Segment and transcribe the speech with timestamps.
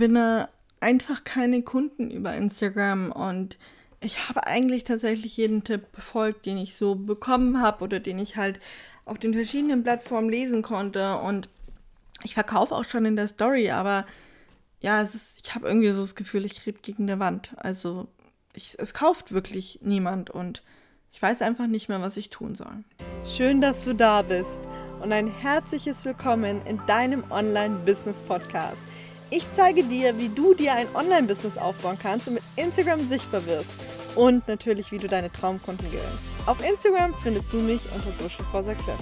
[0.00, 0.48] gewinne
[0.80, 3.58] einfach keine Kunden über Instagram und
[4.00, 8.38] ich habe eigentlich tatsächlich jeden Tipp befolgt, den ich so bekommen habe oder den ich
[8.38, 8.60] halt
[9.04, 11.50] auf den verschiedenen Plattformen lesen konnte und
[12.22, 14.06] ich verkaufe auch schon in der Story, aber
[14.80, 17.52] ja, ist, ich habe irgendwie so das Gefühl, ich rede gegen eine Wand.
[17.58, 18.08] Also
[18.54, 20.62] ich, es kauft wirklich niemand und
[21.12, 22.84] ich weiß einfach nicht mehr, was ich tun soll.
[23.26, 24.60] Schön, dass du da bist
[25.02, 28.78] und ein herzliches Willkommen in deinem Online-Business-Podcast.
[29.32, 33.70] Ich zeige dir, wie du dir ein Online-Business aufbauen kannst und mit Instagram sichtbar wirst
[34.16, 36.18] und natürlich, wie du deine Traumkunden gewinnst.
[36.46, 38.98] Auf Instagram findest du mich unter Social for Success.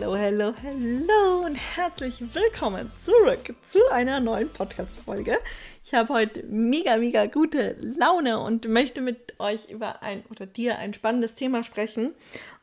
[0.00, 5.38] Hallo, hallo, hallo und herzlich willkommen zurück zu einer neuen Podcast-Folge.
[5.84, 10.78] Ich habe heute mega, mega gute Laune und möchte mit euch über ein oder dir
[10.78, 12.14] ein spannendes Thema sprechen.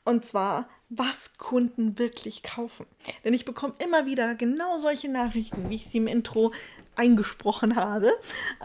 [0.05, 2.85] Und zwar, was Kunden wirklich kaufen.
[3.23, 6.51] Denn ich bekomme immer wieder genau solche Nachrichten, wie ich sie im Intro
[6.97, 8.11] eingesprochen habe,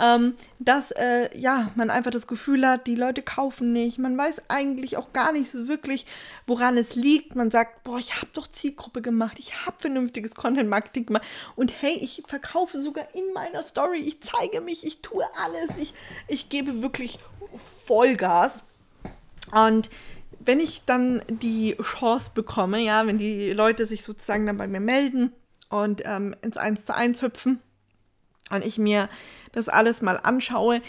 [0.01, 3.99] ähm, dass äh, ja, man einfach das Gefühl hat, die Leute kaufen nicht.
[3.99, 6.07] Man weiß eigentlich auch gar nicht so wirklich,
[6.47, 7.35] woran es liegt.
[7.35, 11.99] Man sagt, boah, ich habe doch Zielgruppe gemacht, ich habe vernünftiges Content-Marketing gemacht und hey,
[12.01, 15.95] ich verkaufe sogar in meiner Story, ich zeige mich, ich tue alles, ich,
[16.29, 17.19] ich gebe wirklich
[17.57, 18.63] Vollgas.
[19.53, 19.91] Und
[20.39, 24.81] wenn ich dann die Chance bekomme, ja, wenn die Leute sich sozusagen dann bei mir
[24.81, 25.33] melden
[25.69, 27.61] und ähm, ins Eins zu eins hüpfen,
[28.51, 29.09] und ich mir
[29.53, 30.83] das alles mal anschaue,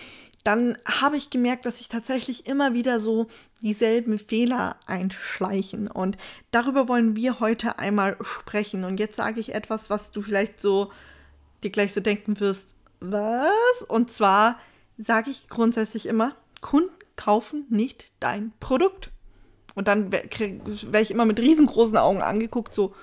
[0.44, 3.28] dann habe ich gemerkt, dass sich tatsächlich immer wieder so
[3.62, 5.89] dieselben Fehler einschleichen.
[5.89, 6.17] Und
[6.50, 8.84] darüber wollen wir heute einmal sprechen.
[8.84, 10.92] Und jetzt sage ich etwas, was du vielleicht so
[11.64, 13.84] dir gleich so denken wirst, was?
[13.88, 14.59] Und zwar
[14.98, 19.12] sage ich grundsätzlich immer, Kunden kaufen nicht dein Produkt.
[19.76, 22.94] Und dann werde ich immer mit riesengroßen Augen angeguckt, so,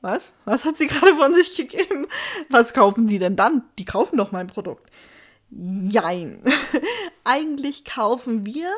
[0.00, 0.34] was?
[0.44, 2.06] Was hat sie gerade von sich gegeben?
[2.48, 3.64] Was kaufen sie denn dann?
[3.78, 4.90] Die kaufen doch mein Produkt.
[5.50, 6.42] Jein.
[7.24, 8.70] Eigentlich kaufen wir,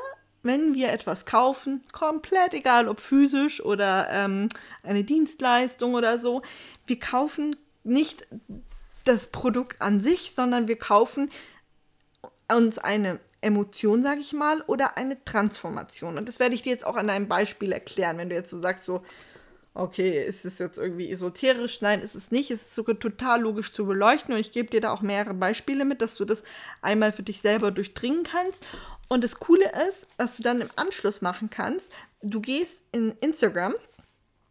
[0.42, 4.48] wenn wir etwas kaufen, komplett egal ob physisch oder ähm,
[4.82, 6.42] eine Dienstleistung oder so,
[6.86, 8.26] wir kaufen nicht
[9.04, 11.30] das Produkt an sich, sondern wir kaufen
[12.50, 16.16] uns eine Emotion, sage ich mal, oder eine Transformation.
[16.16, 18.60] Und das werde ich dir jetzt auch an einem Beispiel erklären, wenn du jetzt so
[18.60, 19.02] sagst, so,
[19.74, 21.80] okay, ist es jetzt irgendwie esoterisch?
[21.80, 22.50] Nein, ist es nicht.
[22.50, 25.84] Es ist sogar total logisch zu beleuchten und ich gebe dir da auch mehrere Beispiele
[25.84, 26.42] mit, dass du das
[26.82, 28.66] einmal für dich selber durchdringen kannst.
[29.08, 31.88] Und das Coole ist, dass du dann im Anschluss machen kannst,
[32.22, 33.74] du gehst in Instagram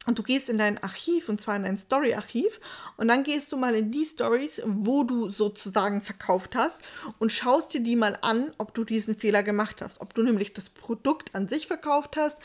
[0.07, 2.59] und du gehst in dein Archiv und zwar in dein Story-Archiv
[2.97, 6.81] und dann gehst du mal in die Stories, wo du sozusagen verkauft hast
[7.19, 10.53] und schaust dir die mal an, ob du diesen Fehler gemacht hast, ob du nämlich
[10.53, 12.37] das Produkt an sich verkauft hast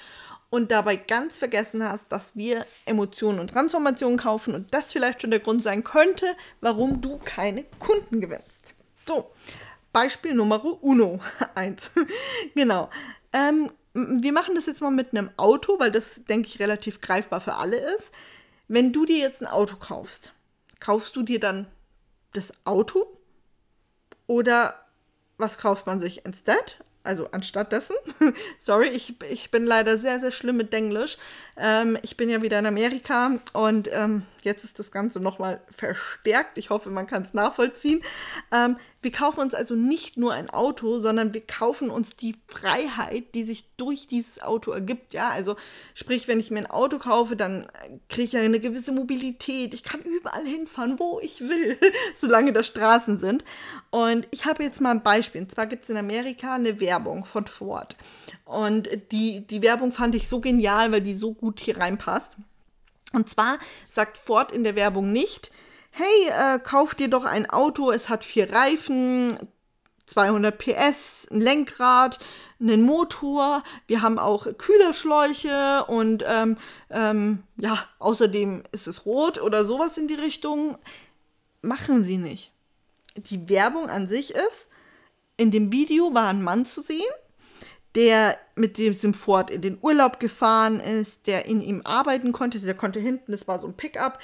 [0.51, 5.31] und dabei ganz vergessen hast, dass wir Emotionen und Transformationen kaufen und das vielleicht schon
[5.31, 8.75] der Grund sein könnte, warum du keine Kunden gewinnst.
[9.07, 9.31] So,
[9.93, 11.21] Beispiel Nummer uno,
[11.55, 11.91] eins.
[12.55, 12.91] genau.
[13.33, 17.41] Ähm, wir machen das jetzt mal mit einem Auto, weil das, denke ich, relativ greifbar
[17.41, 18.13] für alle ist.
[18.69, 20.35] Wenn du dir jetzt ein Auto kaufst,
[20.81, 21.67] kaufst du dir dann
[22.35, 23.07] das Auto
[24.27, 24.87] oder
[25.39, 26.79] was kauft man sich instead?
[27.07, 27.97] Also anstatt dessen.
[28.59, 31.17] Sorry, ich, ich bin leider sehr, sehr schlimm mit Englisch.
[31.57, 36.59] Ähm, ich bin ja wieder in Amerika und ähm, jetzt ist das Ganze nochmal verstärkt.
[36.59, 38.03] Ich hoffe, man kann es nachvollziehen.
[38.53, 43.37] Ähm, wir kaufen uns also nicht nur ein Auto, sondern wir kaufen uns die Freiheit,
[43.37, 45.15] die sich durch dieses Auto ergibt.
[45.15, 45.55] Ja, also
[45.95, 47.69] sprich, wenn ich mir ein Auto kaufe, dann
[48.09, 49.75] kriege ich ja eine gewisse Mobilität.
[49.75, 51.79] Ich kann überall hinfahren, wo ich will,
[52.17, 53.45] solange da Straßen sind.
[53.91, 55.43] Und ich habe jetzt mal ein Beispiel.
[55.43, 57.95] Und zwar gibt es in Amerika eine Werbung von Ford.
[58.45, 62.33] Und die, die Werbung fand ich so genial, weil die so gut hier reinpasst.
[63.13, 65.53] Und zwar sagt Ford in der Werbung nicht,
[65.97, 69.39] hey, äh, kauf dir doch ein Auto, es hat vier Reifen,
[70.05, 72.19] 200 PS, ein Lenkrad,
[72.61, 76.59] einen Motor, wir haben auch Kühlerschläuche und ähm,
[76.91, 80.77] ähm, ja, außerdem ist es rot oder sowas in die Richtung.
[81.63, 82.53] Machen sie nicht.
[83.17, 84.69] Die Werbung an sich ist,
[85.39, 87.11] in dem Video war ein Mann zu sehen,
[87.95, 92.61] der mit diesem Ford in den Urlaub gefahren ist, der in ihm arbeiten konnte.
[92.61, 94.19] Der konnte hinten, das war so ein Pickup,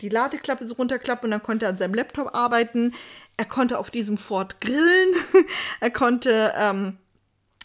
[0.00, 2.94] die Ladeklappe so runterklappen und dann konnte er an seinem Laptop arbeiten.
[3.36, 5.14] Er konnte auf diesem Ford grillen.
[5.80, 6.98] er konnte, ähm,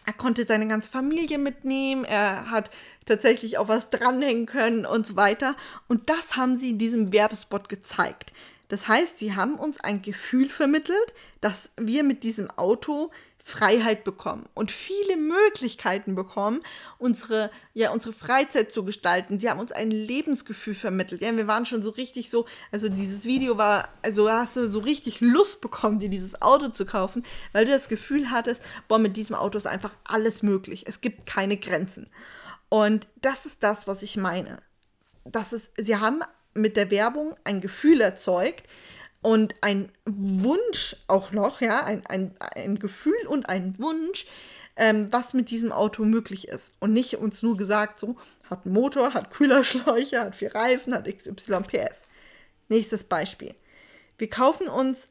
[0.06, 2.06] er konnte seine ganze Familie mitnehmen.
[2.06, 2.72] Er hat
[3.06, 5.56] tatsächlich auch was dranhängen können und so weiter.
[5.88, 8.32] Und das haben sie in diesem Werbespot gezeigt.
[8.72, 13.12] Das heißt, sie haben uns ein Gefühl vermittelt, dass wir mit diesem Auto
[13.44, 16.62] Freiheit bekommen und viele Möglichkeiten bekommen,
[17.00, 19.38] unsere, ja, unsere Freizeit zu gestalten.
[19.38, 21.22] Sie haben uns ein Lebensgefühl vermittelt.
[21.22, 24.80] Ja, wir waren schon so richtig so, also dieses Video war, also hast du so
[24.80, 29.18] richtig Lust bekommen, dir dieses Auto zu kaufen, weil du das Gefühl hattest, boah, mit
[29.18, 30.86] diesem Auto ist einfach alles möglich.
[30.88, 32.08] Es gibt keine Grenzen.
[32.70, 34.62] Und das ist das, was ich meine.
[35.26, 36.22] Das ist, sie haben
[36.54, 38.66] mit der Werbung ein Gefühl erzeugt,
[39.22, 44.26] und ein Wunsch auch noch, ja, ein, ein, ein Gefühl und ein Wunsch,
[44.76, 46.72] ähm, was mit diesem Auto möglich ist.
[46.80, 48.16] Und nicht uns nur gesagt, so,
[48.50, 52.02] hat einen Motor, hat Kühlerschläuche, hat vier Reifen, hat XY PS.
[52.70, 53.54] Nächstes Beispiel.
[54.18, 55.08] Wir kaufen uns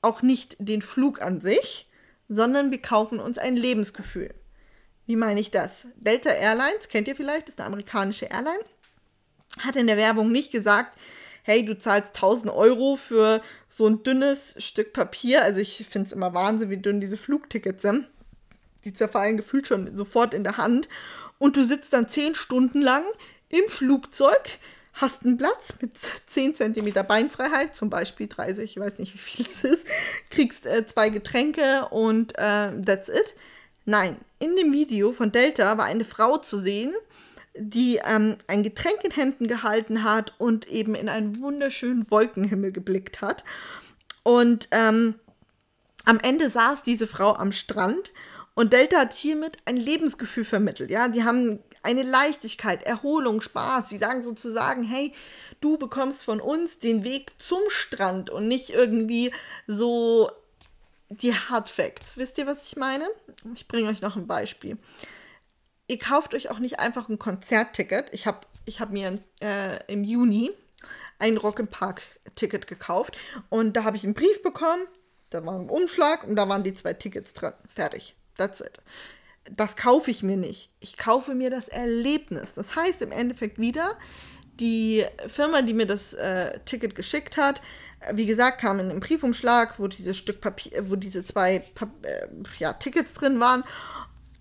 [0.00, 1.88] auch nicht den Flug an sich,
[2.28, 4.34] sondern wir kaufen uns ein Lebensgefühl.
[5.06, 5.70] Wie meine ich das?
[5.96, 8.64] Delta Airlines, kennt ihr vielleicht, ist eine amerikanische Airline,
[9.60, 10.96] hat in der Werbung nicht gesagt,
[11.42, 15.42] hey, du zahlst 1000 Euro für so ein dünnes Stück Papier.
[15.42, 18.06] Also ich finde es immer Wahnsinn, wie dünn diese Flugtickets sind.
[18.84, 20.88] Die zerfallen gefühlt schon sofort in der Hand.
[21.38, 23.04] Und du sitzt dann 10 Stunden lang
[23.48, 24.58] im Flugzeug,
[24.94, 25.92] hast einen Platz mit
[26.26, 29.86] 10 cm Beinfreiheit, zum Beispiel 30, ich weiß nicht, wie viel es ist,
[30.30, 33.34] kriegst äh, zwei Getränke und äh, that's it.
[33.84, 36.94] Nein, in dem Video von Delta war eine Frau zu sehen,
[37.54, 43.20] die ähm, ein Getränk in Händen gehalten hat und eben in einen wunderschönen Wolkenhimmel geblickt
[43.20, 43.44] hat.
[44.22, 45.16] Und ähm,
[46.04, 48.12] am Ende saß diese Frau am Strand
[48.54, 50.90] und Delta hat hiermit ein Lebensgefühl vermittelt.
[50.90, 53.88] Ja, die haben eine Leichtigkeit, Erholung, Spaß.
[53.88, 55.12] Sie sagen sozusagen, hey,
[55.60, 59.32] du bekommst von uns den Weg zum Strand und nicht irgendwie
[59.66, 60.30] so
[61.08, 62.16] die Hard Facts.
[62.16, 63.08] Wisst ihr, was ich meine?
[63.54, 64.78] Ich bringe euch noch ein Beispiel
[65.88, 68.08] ihr kauft euch auch nicht einfach ein Konzertticket.
[68.12, 70.50] Ich habe ich hab mir äh, im Juni
[71.18, 72.02] ein Rock im Park
[72.34, 73.16] Ticket gekauft
[73.48, 74.82] und da habe ich einen Brief bekommen,
[75.30, 77.52] da war ein Umschlag und da waren die zwei Tickets drin.
[77.72, 78.16] Fertig.
[78.36, 78.78] That's it.
[79.50, 80.70] Das kaufe ich mir nicht.
[80.80, 82.54] Ich kaufe mir das Erlebnis.
[82.54, 83.98] Das heißt im Endeffekt wieder,
[84.60, 87.62] die Firma, die mir das äh, Ticket geschickt hat,
[88.12, 92.26] wie gesagt, kam in einem Briefumschlag, wo dieses Stück Papier, wo diese zwei pa äh,
[92.58, 93.64] ja, Tickets drin waren.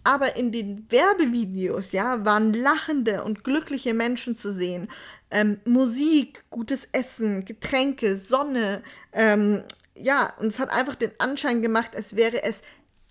[0.03, 4.89] Aber in den Werbevideos, ja, waren lachende und glückliche Menschen zu sehen.
[5.29, 8.81] Ähm, Musik, gutes Essen, Getränke, Sonne.
[9.13, 9.63] Ähm,
[9.95, 12.57] ja, und es hat einfach den Anschein gemacht, als wäre es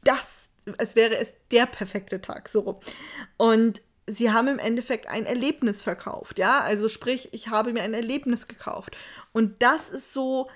[0.04, 0.26] das,
[0.78, 2.48] als wäre es der perfekte Tag.
[2.48, 2.80] So.
[3.36, 6.60] Und sie haben im Endeffekt ein Erlebnis verkauft, ja.
[6.60, 8.96] Also sprich, ich habe mir ein Erlebnis gekauft.
[9.32, 10.48] Und das ist so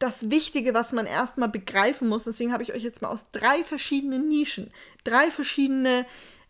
[0.00, 2.24] das Wichtige, was man erstmal begreifen muss.
[2.24, 4.72] Deswegen habe ich euch jetzt mal aus drei verschiedenen Nischen,
[5.04, 6.06] drei verschiedene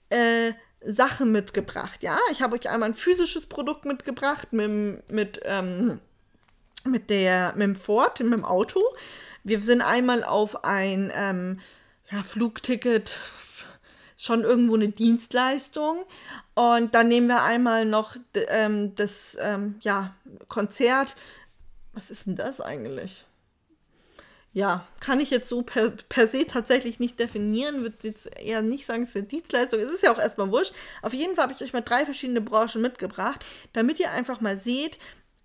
[0.09, 0.53] äh,
[0.83, 2.03] Sachen mitgebracht.
[2.03, 6.01] Ja, ich habe euch einmal ein physisches Produkt mitgebracht mit, mit, ähm,
[6.85, 8.81] mit, der, mit dem Ford, mit dem Auto.
[9.43, 11.61] Wir sind einmal auf ein ähm,
[12.11, 13.19] ja, Flugticket,
[14.17, 16.05] schon irgendwo eine Dienstleistung.
[16.55, 20.15] Und dann nehmen wir einmal noch ähm, das ähm, ja,
[20.47, 21.17] Konzert.
[21.93, 23.27] Was ist denn das eigentlich?
[24.53, 28.85] Ja, kann ich jetzt so per, per se tatsächlich nicht definieren, würde jetzt eher nicht
[28.85, 29.79] sagen, es ist eine Dienstleistung.
[29.81, 30.75] Es ist ja auch erstmal wurscht.
[31.03, 34.59] Auf jeden Fall habe ich euch mal drei verschiedene Branchen mitgebracht, damit ihr einfach mal
[34.59, 34.99] seht,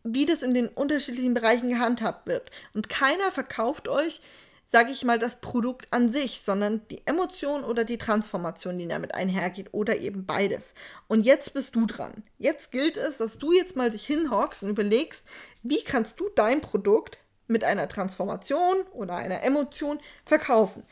[0.03, 2.49] wie das in den unterschiedlichen Bereichen gehandhabt wird.
[2.73, 4.21] Und keiner verkauft euch,
[4.65, 9.13] sage ich mal, das Produkt an sich, sondern die Emotion oder die Transformation, die damit
[9.13, 10.73] einhergeht oder eben beides.
[11.07, 12.23] Und jetzt bist du dran.
[12.39, 15.23] Jetzt gilt es, dass du jetzt mal dich hinhockst und überlegst,
[15.61, 20.83] wie kannst du dein Produkt mit einer Transformation oder einer Emotion verkaufen.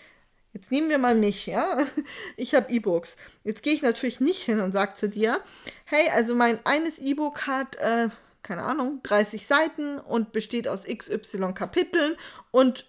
[0.54, 1.80] Jetzt nehmen wir mal mich, ja.
[2.38, 3.18] Ich habe E-Books.
[3.44, 5.42] Jetzt gehe ich natürlich nicht hin und sage zu dir,
[5.86, 8.10] hey, also mein eines E-Book hat, äh,
[8.44, 12.16] keine Ahnung, 30 Seiten und besteht aus XY Kapiteln
[12.52, 12.86] und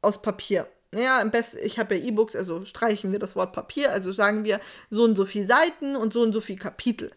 [0.00, 0.68] aus Papier.
[0.90, 4.44] Naja, im besten, ich habe ja E-Books, also streichen wir das Wort Papier, also sagen
[4.44, 7.12] wir so und so viele Seiten und so und so viele Kapitel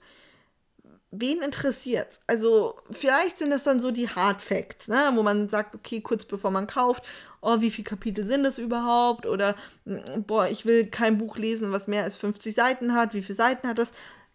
[1.19, 2.19] wen interessiert?
[2.27, 5.11] Also, vielleicht sind das dann so die Hard Facts, ne?
[5.13, 7.03] wo man sagt, okay, kurz bevor man kauft,
[7.41, 9.25] oh, wie viele Kapitel sind das überhaupt?
[9.25, 9.55] Oder,
[9.85, 13.13] mm, boah, ich will kein Buch lesen, was mehr als 50 Seiten hat.
[13.13, 13.91] Wie viele Seiten hat das?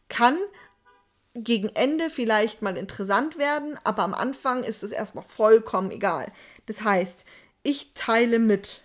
[0.08, 0.36] Kann
[1.34, 6.32] gegen Ende vielleicht mal interessant werden, aber am Anfang ist es erstmal vollkommen egal.
[6.66, 7.24] Das heißt,
[7.62, 8.82] ich teile mit,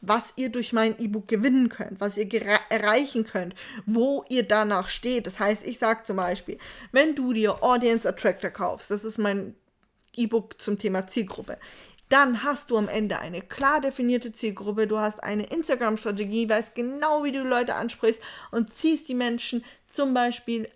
[0.00, 2.28] was ihr durch mein E-Book gewinnen könnt, was ihr
[2.68, 3.54] erreichen könnt,
[3.86, 5.26] wo ihr danach steht.
[5.26, 6.58] Das heißt, ich sage zum Beispiel,
[6.92, 9.54] wenn du dir Audience Attractor kaufst, das ist mein
[10.16, 11.58] E-Book zum Thema Zielgruppe,
[12.08, 17.24] dann hast du am Ende eine klar definierte Zielgruppe, du hast eine Instagram-Strategie, weißt genau,
[17.24, 20.68] wie du Leute ansprichst und ziehst die Menschen zum Beispiel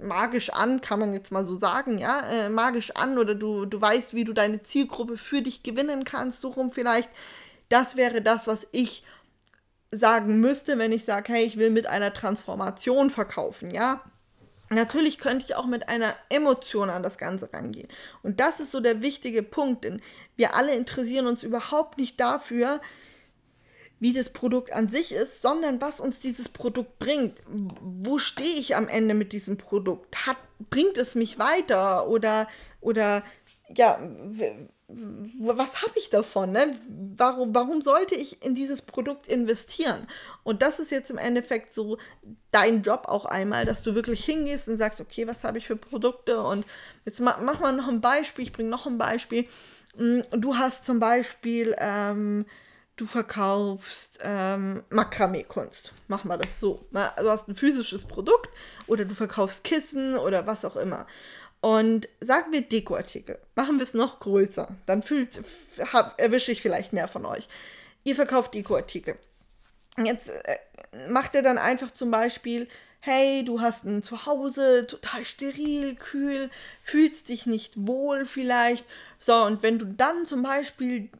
[0.00, 3.80] magisch an, kann man jetzt mal so sagen, ja, äh, magisch an oder du, du
[3.80, 7.10] weißt, wie du deine Zielgruppe für dich gewinnen kannst, so rum vielleicht
[7.72, 9.02] das wäre das, was ich
[9.90, 14.02] sagen müsste, wenn ich sage, hey, ich will mit einer Transformation verkaufen, ja.
[14.70, 17.88] Natürlich könnte ich auch mit einer Emotion an das Ganze rangehen.
[18.22, 20.00] Und das ist so der wichtige Punkt, denn
[20.34, 22.80] wir alle interessieren uns überhaupt nicht dafür,
[24.00, 27.42] wie das Produkt an sich ist, sondern was uns dieses Produkt bringt.
[27.46, 30.26] Wo stehe ich am Ende mit diesem Produkt?
[30.26, 30.38] Hat,
[30.70, 32.48] bringt es mich weiter oder,
[32.80, 33.22] oder
[33.76, 33.98] ja,
[35.38, 36.52] was habe ich davon?
[36.52, 36.76] Ne?
[37.16, 40.06] Warum, warum sollte ich in dieses Produkt investieren?
[40.42, 41.98] Und das ist jetzt im Endeffekt so
[42.50, 45.76] dein Job auch einmal, dass du wirklich hingehst und sagst, okay, was habe ich für
[45.76, 46.40] Produkte?
[46.42, 46.66] Und
[47.04, 49.46] jetzt ma mach mal noch ein Beispiel, ich bringe noch ein Beispiel.
[49.96, 52.44] Mm, du hast zum Beispiel, ähm,
[52.96, 55.92] du verkaufst ähm, Makramee-Kunst.
[56.08, 56.86] Mach mal das so.
[56.90, 57.10] Ne?
[57.16, 58.50] Du hast ein physisches Produkt
[58.86, 61.06] oder du verkaufst Kissen oder was auch immer.
[61.62, 65.04] Und sagen wir Dekoartikel, machen wir es noch größer, dann
[66.16, 67.46] erwische ich vielleicht mehr von euch.
[68.02, 69.16] Ihr verkauft Dekoartikel.
[69.96, 70.58] Jetzt äh,
[71.08, 72.66] macht ihr dann einfach zum Beispiel,
[72.98, 76.50] hey, du hast ein Zuhause, total steril, kühl,
[76.82, 78.84] fühlst dich nicht wohl vielleicht.
[79.20, 81.10] So, und wenn du dann zum Beispiel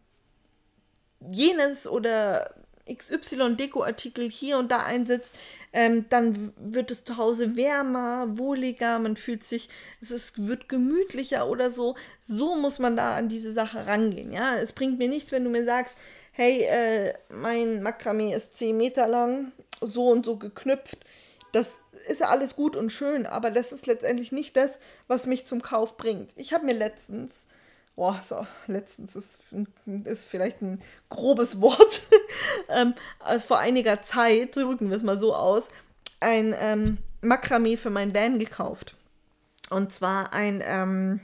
[1.21, 2.53] jenes oder
[2.89, 5.35] XY-Dekoartikel hier und da einsetzt,
[5.73, 9.69] ähm, dann wird es zu Hause wärmer, wohliger, man fühlt sich,
[10.01, 11.97] es ist, wird gemütlicher oder so.
[12.29, 14.33] So muss man da an diese Sache rangehen.
[14.33, 15.95] Ja, es bringt mir nichts, wenn du mir sagst,
[16.33, 20.99] hey, äh, mein Makramee ist 10 Meter lang, so und so geknüpft.
[21.53, 21.69] Das
[22.09, 25.63] ist ja alles gut und schön, aber das ist letztendlich nicht das, was mich zum
[25.63, 26.31] Kauf bringt.
[26.37, 27.45] Ich habe mir letztens
[27.97, 29.41] boah, so, letztens ist,
[30.05, 32.03] ist vielleicht ein grobes Wort,
[32.69, 32.95] ähm,
[33.27, 35.69] äh, vor einiger Zeit, drücken wir es mal so aus,
[36.21, 38.97] ein ähm, Makramee für mein Van gekauft.
[39.71, 41.21] Und zwar ein ähm,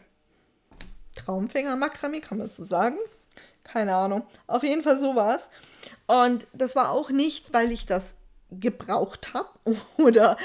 [1.17, 2.97] Traumfänger-Makramee, kann man das so sagen?
[3.65, 4.23] Keine Ahnung.
[4.47, 5.49] Auf jeden Fall sowas.
[6.07, 8.15] Und das war auch nicht, weil ich das
[8.51, 9.49] gebraucht habe
[9.99, 10.37] oder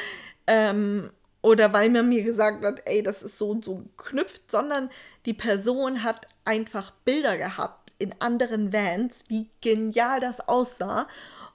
[0.48, 1.10] ähm,
[1.44, 4.90] oder weil man mir gesagt hat, ey, das ist so und so geknüpft, sondern
[5.26, 11.08] die Person hat einfach Bilder gehabt in anderen Vans, wie genial das aussah.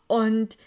[0.07, 0.59] Und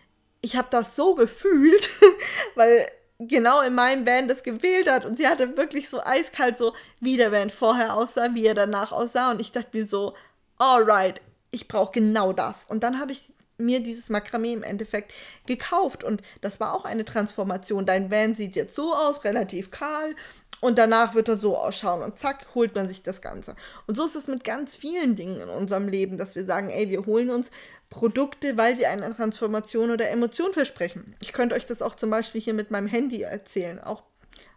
[0.41, 1.89] ich habe das so gefühlt,
[2.55, 2.87] weil
[3.19, 7.15] genau in meinem Van das gewählt hat und sie hatte wirklich so eiskalt so, wie
[7.15, 10.15] der Van vorher aussah, wie er danach aussah und ich dachte mir so,
[10.57, 12.65] alright, ich brauche genau das.
[12.67, 15.13] Und dann habe ich mir dieses Makramee im Endeffekt
[15.45, 16.03] gekauft.
[16.03, 17.85] Und das war auch eine Transformation.
[17.85, 20.15] Dein Van sieht jetzt so aus, relativ kahl.
[20.59, 23.55] Und danach wird er so ausschauen und zack, holt man sich das Ganze.
[23.87, 26.89] Und so ist es mit ganz vielen Dingen in unserem Leben, dass wir sagen, ey,
[26.89, 27.49] wir holen uns
[27.89, 31.15] Produkte, weil sie eine Transformation oder Emotion versprechen.
[31.19, 33.79] Ich könnte euch das auch zum Beispiel hier mit meinem Handy erzählen.
[33.79, 34.03] Auch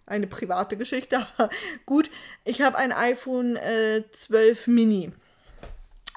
[0.06, 1.50] eine private Geschichte, aber
[1.87, 2.11] gut.
[2.44, 5.12] Ich habe ein iPhone äh, 12 Mini.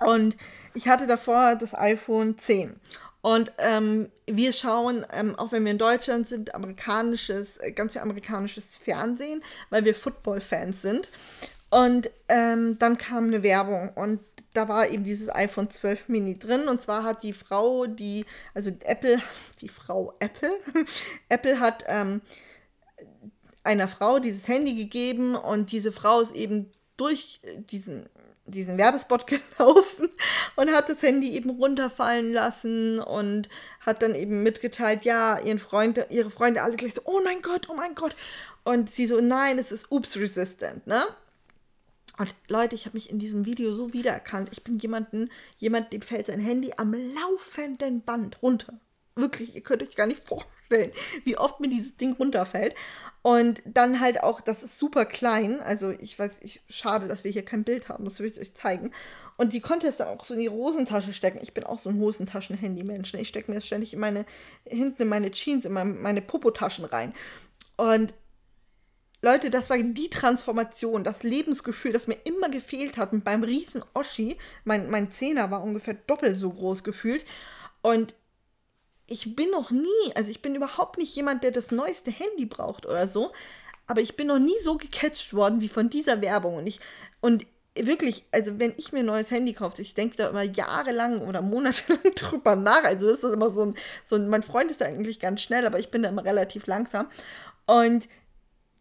[0.06, 0.38] Und
[0.74, 2.80] ich hatte davor das iPhone 10.
[3.22, 8.02] Und ähm, wir schauen, ähm, auch wenn wir in Deutschland sind, amerikanisches, äh, ganz viel
[8.02, 11.10] amerikanisches Fernsehen, weil wir Football-Fans sind.
[11.70, 14.22] Und ähm, dann kam eine Werbung und
[14.54, 16.68] da war eben dieses iPhone 12 Mini drin.
[16.68, 19.22] Und zwar hat die Frau, die, also Apple,
[19.62, 20.54] die Frau Apple,
[21.30, 22.22] Apple hat ähm,
[23.64, 27.40] einer Frau dieses Handy gegeben und diese Frau ist eben durch
[27.70, 28.10] diesen
[28.48, 29.28] diesen Werbespot
[29.58, 30.10] gelaufen
[30.56, 33.50] und hat das Handy eben runterfallen lassen und
[33.82, 37.70] hat dann eben mitgeteilt, ja, ihren Freunde, ihre Freunde alle gleich so, oh mein Gott,
[37.70, 38.16] oh mein Gott.
[38.64, 41.06] Und sie so, nein, es ist oops resistant, ne?
[42.18, 44.50] Und Leute, ich habe mich in diesem Video so wiedererkannt.
[44.52, 48.74] Ich bin jemanden, jemand, dem fällt sein Handy am laufenden Band runter.
[49.18, 50.58] Wirklich, ihr könnt euch gar nicht vorstellen
[51.24, 52.76] wie oft mir dieses Ding runterfällt.
[53.22, 55.60] Und dann halt auch, das ist super klein.
[55.62, 58.06] Also ich weiß, ich, schade, dass wir hier kein Bild haben.
[58.06, 58.92] Das will ich euch zeigen.
[59.36, 61.40] Und die konnte es dann auch so in die Hosentasche stecken.
[61.42, 63.14] Ich bin auch so ein Hosentaschen-Handy-Mensch.
[63.14, 63.22] Ne?
[63.22, 64.26] Ich stecke mir das ständig in meine,
[64.66, 67.14] hinten in meine Jeans, in meine, meine Popotaschen rein.
[67.76, 68.14] Und
[69.22, 73.14] Leute, das war die Transformation, das Lebensgefühl, das mir immer gefehlt hat.
[73.14, 77.26] Und beim riesen Oschi, mein, mein Zehner war ungefähr doppelt so groß gefühlt.
[77.82, 78.14] Und
[79.08, 82.86] ich bin noch nie, also ich bin überhaupt nicht jemand, der das neueste Handy braucht
[82.86, 83.32] oder so,
[83.88, 86.80] aber ich bin noch nie so gecatcht worden wie von dieser Werbung und ich
[87.22, 87.46] und
[87.86, 91.42] wirklich, also wenn ich mir ein neues Handy kaufe, ich denke da immer jahrelang oder
[91.42, 92.84] monatelang drüber nach.
[92.84, 95.66] Also das ist immer so ein, so ein, mein Freund ist da eigentlich ganz schnell,
[95.66, 97.08] aber ich bin da immer relativ langsam.
[97.66, 98.08] Und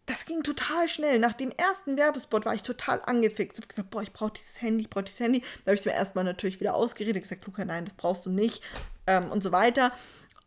[0.07, 1.19] das ging total schnell.
[1.19, 3.57] Nach dem ersten Werbespot war ich total angefixt.
[3.57, 5.41] Ich habe gesagt, boah, ich brauche dieses Handy, ich brauche dieses Handy.
[5.41, 8.29] Da habe ich es mir erstmal natürlich wieder ausgeredet, gesagt, Luca, nein, das brauchst du
[8.29, 8.63] nicht
[9.05, 9.91] ähm, und so weiter.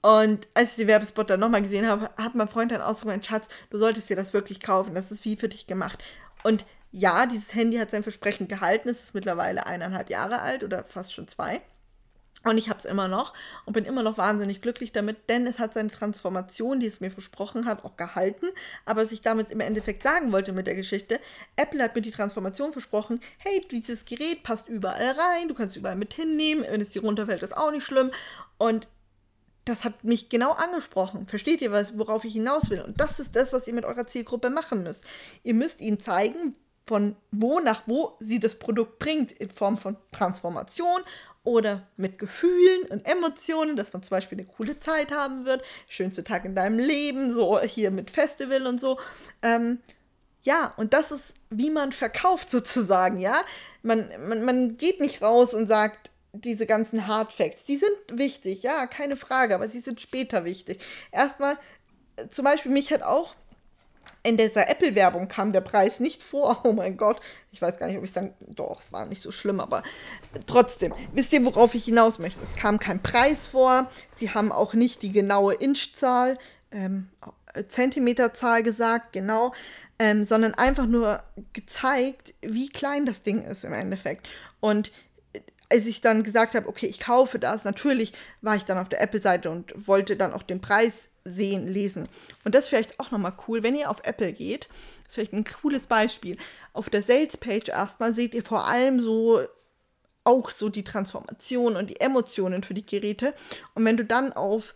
[0.01, 3.49] Und als ich den Werbespot dann nochmal gesehen habe, hat mein Freund dann ausgemeint, Schatz,
[3.69, 6.03] du solltest dir das wirklich kaufen, das ist wie für dich gemacht.
[6.43, 10.85] Und ja, dieses Handy hat sein Versprechen gehalten, es ist mittlerweile eineinhalb Jahre alt oder
[10.85, 11.61] fast schon zwei.
[12.43, 13.35] Und ich habe es immer noch
[13.67, 17.11] und bin immer noch wahnsinnig glücklich damit, denn es hat seine Transformation, die es mir
[17.11, 18.47] versprochen hat, auch gehalten.
[18.87, 21.21] Aber was ich damit im Endeffekt sagen wollte mit der Geschichte,
[21.57, 25.97] Apple hat mir die Transformation versprochen, hey, dieses Gerät passt überall rein, du kannst überall
[25.97, 28.11] mit hinnehmen, wenn es dir runterfällt, ist auch nicht schlimm.
[28.57, 28.89] Und
[29.67, 31.27] das hat mich genau angesprochen.
[31.27, 32.81] Versteht ihr, was, worauf ich hinaus will?
[32.81, 35.05] Und das ist das, was ihr mit eurer Zielgruppe machen müsst.
[35.43, 36.55] Ihr müsst ihnen zeigen,
[36.87, 41.03] von wo nach wo sie das Produkt bringt, in Form von Transformation
[41.43, 46.23] oder mit Gefühlen und Emotionen, dass man zum Beispiel eine coole Zeit haben wird, schönste
[46.23, 48.99] Tag in deinem Leben, so hier mit Festival und so.
[49.43, 49.79] Ähm,
[50.43, 53.43] ja, und das ist, wie man verkauft sozusagen, ja.
[53.83, 58.63] Man, man, man geht nicht raus und sagt, diese ganzen Hard Facts, die sind wichtig,
[58.63, 60.83] ja, keine Frage, aber sie sind später wichtig.
[61.11, 61.59] Erstmal,
[62.17, 63.35] äh, zum Beispiel, mich hat auch
[64.23, 66.61] in dieser Apple-Werbung kam der Preis nicht vor.
[66.71, 67.21] Oh mein Gott.
[67.53, 68.35] Ich weiß gar nicht, ob ich dann.
[68.41, 69.83] Doch, es war nicht so schlimm, aber
[70.47, 70.95] trotzdem.
[71.13, 72.41] Wisst ihr, worauf ich hinaus möchte?
[72.43, 73.91] Es kam kein Preis vor.
[74.15, 76.39] Sie haben auch nicht die genaue Inchzahl,
[76.71, 77.09] ähm,
[77.67, 79.53] Zentimeterzahl gesagt, genau.
[79.99, 81.23] Ähm, sondern einfach nur
[81.53, 84.29] gezeigt, wie klein das Ding ist im Endeffekt.
[84.61, 84.93] Und
[85.71, 88.13] als ich dann gesagt habe, okay, ich kaufe das, natürlich
[88.43, 92.09] war ich dann auf der Apple-Seite und wollte dann auch den Preis sehen, lesen.
[92.45, 94.69] Und das ist vielleicht auch nochmal cool, wenn ihr auf Apple geht,
[95.07, 96.37] ist vielleicht ein cooles Beispiel.
[96.73, 99.41] Auf der Sales-Page erstmal seht ihr vor allem so
[100.25, 103.35] auch so die Transformation und die Emotionen für die Geräte.
[103.75, 104.75] Und wenn du dann auf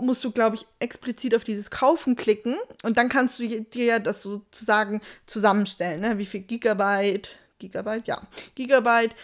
[0.00, 4.22] musst du, glaube ich, explizit auf dieses Kaufen klicken und dann kannst du dir das
[4.22, 6.00] sozusagen zusammenstellen.
[6.00, 6.16] Ne?
[6.16, 8.22] Wie viel Gigabyte, Gigabyte, ja,
[8.54, 9.14] Gigabyte,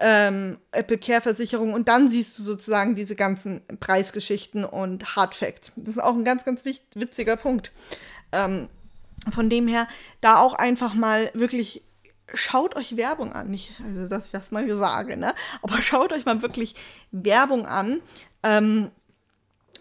[0.00, 5.72] ähm, Apple Care Versicherung und dann siehst du sozusagen diese ganzen Preisgeschichten und Hard Facts.
[5.76, 7.72] Das ist auch ein ganz, ganz witziger Punkt.
[8.32, 8.68] Ähm,
[9.30, 9.88] von dem her,
[10.20, 11.82] da auch einfach mal wirklich
[12.34, 13.48] schaut euch Werbung an.
[13.48, 15.34] Nicht, also dass ich das mal sage, ne?
[15.62, 16.74] Aber schaut euch mal wirklich
[17.10, 18.00] Werbung an.
[18.42, 18.90] Ähm,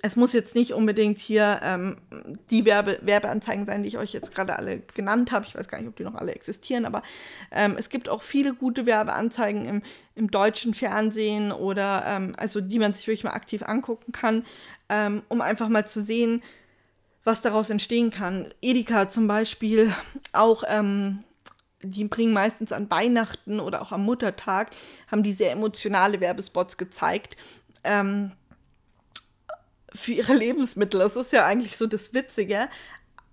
[0.01, 1.98] es muss jetzt nicht unbedingt hier ähm,
[2.50, 5.46] die Werbe Werbeanzeigen sein, die ich euch jetzt gerade alle genannt habe.
[5.46, 7.04] Ich weiß gar nicht, ob die noch alle existieren, aber
[7.51, 9.82] ähm, es gibt auch viele gute Werbeanzeigen im,
[10.16, 14.46] im deutschen Fernsehen oder ähm, also die man sich wirklich mal aktiv angucken kann,
[14.89, 16.42] ähm, um einfach mal zu sehen,
[17.24, 18.53] was daraus entstehen kann.
[18.62, 19.94] Edeka zum Beispiel
[20.31, 21.24] auch ähm,
[21.81, 24.72] die bringen meistens an Weihnachten oder auch am Muttertag,
[25.12, 27.38] haben die sehr emotionale Werbespots gezeigt.
[27.83, 28.31] Ähm,
[29.93, 31.00] für ihre Lebensmittel.
[31.00, 32.69] Das ist ja eigentlich so das Witzige,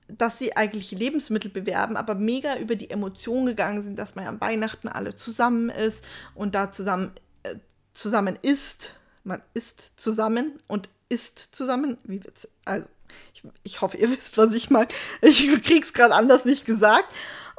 [0.09, 4.31] dass sie eigentlich Lebensmittel bewerben, aber mega über die Emotion gegangen sind, dass man ja
[4.31, 7.13] an Weihnachten alle zusammen ist und da zusammen,
[7.43, 7.57] äh,
[7.95, 8.91] zusammen isst.
[9.25, 11.97] Man isst zusammen und isst zusammen.
[12.05, 12.51] Wie witzig.
[12.67, 12.87] Also,
[13.33, 14.93] ich, ich hoffe, ihr wisst, was ich mag.
[15.23, 17.09] Ich krieg's gerade anders nicht gesagt.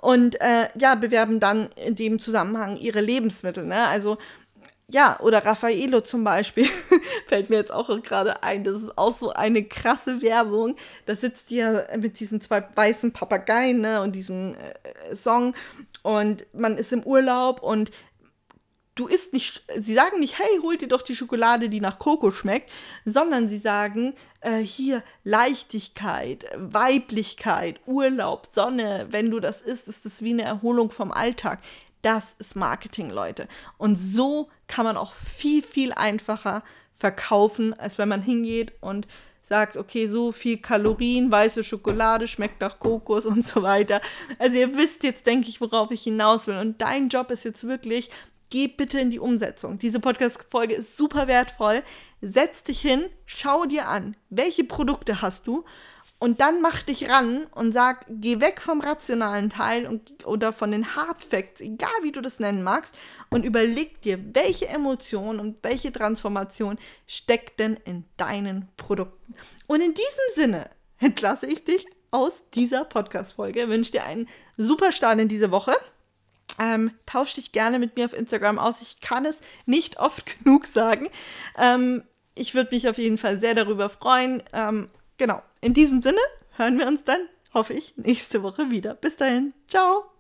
[0.02, 3.66] Und äh, ja, bewerben dann in dem Zusammenhang ihre Lebensmittel.
[3.66, 3.88] Ne?
[3.88, 4.20] Also
[4.88, 6.68] ja, oder Raffaello zum Beispiel,
[7.28, 8.64] fällt mir jetzt auch gerade ein.
[8.64, 10.76] Das ist auch so eine krasse Werbung.
[11.06, 15.56] Da sitzt die ja mit diesen zwei weißen Papageien ne, und diesem äh, Song
[16.04, 17.90] und man ist im Urlaub und
[18.96, 22.32] du isst nicht, sie sagen nicht, hey, hol dir doch die Schokolade, die nach Koko
[22.32, 22.72] schmeckt,
[23.04, 30.22] sondern sie sagen, äh, hier Leichtigkeit, Weiblichkeit, Urlaub, Sonne, wenn du das isst, ist das
[30.22, 31.60] wie eine Erholung vom Alltag.
[32.06, 33.48] Das ist Marketing, Leute.
[33.80, 36.62] Und so kann man auch viel, viel einfacher
[36.94, 39.08] verkaufen, als wenn man hingeht und
[39.42, 44.02] sagt, okay, so viel Kalorien, weiße Schokolade, schmeckt nach Kokos und so weiter.
[44.38, 46.58] Also ihr wisst jetzt, denke ich, worauf ich hinaus will.
[46.58, 48.12] Und dein Job ist jetzt wirklich,
[48.52, 49.80] geh bitte in die Umsetzung.
[49.80, 51.82] Diese Podcast-Folge ist super wertvoll.
[52.22, 55.66] Setz dich hin, schau dir an, welche Produkte hast du
[56.18, 60.72] und dann mach dich ran und sag, geh weg vom rationalen Teil und, oder von
[60.72, 62.96] den Hard Facts, egal wie du das nennen magst,
[63.30, 69.36] und überleg dir, welche Emotion und welche Transformation steckt denn in deinen Produkten.
[69.68, 75.20] Und in diesem Sinne entlasse ich dich aus dieser Podcast-Folge, wünsche dir einen super Start
[75.20, 75.74] in diese Woche.
[76.58, 78.82] Ähm, tausch dich gerne mit mir auf Instagram aus.
[78.82, 81.10] Ich kann es nicht oft genug sagen.
[81.58, 82.04] Ähm,
[82.36, 84.42] ich würde mich auf jeden Fall sehr darüber freuen.
[84.54, 85.42] Ähm, Genau.
[85.62, 86.20] In diesem Sinne
[86.58, 88.96] hören wir uns dann, hoffe ich, nächste Woche wieder.
[88.96, 89.54] Bis dahin.
[89.68, 90.15] Ciao.